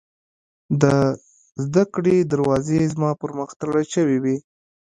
د 0.81 0.83
زدکړې 1.63 2.15
دروازې 2.31 2.79
زما 2.93 3.11
پر 3.21 3.29
مخ 3.37 3.49
تړل 3.61 3.85
شوې 3.93 4.17
وې 4.23 4.37